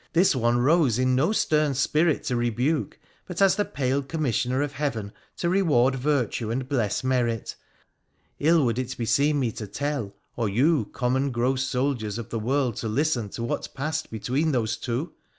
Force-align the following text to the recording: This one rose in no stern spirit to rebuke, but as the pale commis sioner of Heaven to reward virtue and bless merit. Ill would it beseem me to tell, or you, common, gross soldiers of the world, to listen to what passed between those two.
This 0.13 0.35
one 0.35 0.57
rose 0.57 0.97
in 0.97 1.13
no 1.13 1.31
stern 1.31 1.75
spirit 1.75 2.23
to 2.23 2.35
rebuke, 2.35 2.97
but 3.27 3.39
as 3.39 3.55
the 3.55 3.63
pale 3.65 4.01
commis 4.01 4.31
sioner 4.43 4.63
of 4.63 4.71
Heaven 4.71 5.11
to 5.37 5.47
reward 5.47 5.93
virtue 5.93 6.49
and 6.49 6.67
bless 6.67 7.03
merit. 7.03 7.55
Ill 8.39 8.65
would 8.65 8.79
it 8.79 8.97
beseem 8.97 9.39
me 9.39 9.51
to 9.51 9.67
tell, 9.67 10.15
or 10.35 10.49
you, 10.49 10.85
common, 10.91 11.29
gross 11.29 11.61
soldiers 11.61 12.17
of 12.17 12.29
the 12.31 12.39
world, 12.39 12.77
to 12.77 12.87
listen 12.87 13.29
to 13.29 13.43
what 13.43 13.69
passed 13.75 14.09
between 14.09 14.53
those 14.53 14.75
two. 14.75 15.11